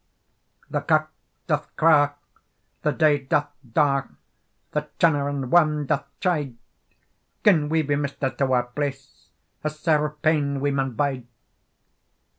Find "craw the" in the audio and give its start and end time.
1.75-2.89